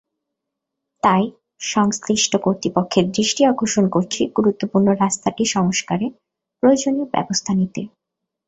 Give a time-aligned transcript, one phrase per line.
[1.03, 1.23] তাই
[1.65, 6.07] সংশ্লিষ্ট কর্তৃপক্ষের দৃষ্টি আকর্ষণ করছি গুরুত্বপূর্ণ রাস্তাটি সংস্কারে
[6.63, 7.81] প্রয়োজনীয় ব্যবস্থা নিতে।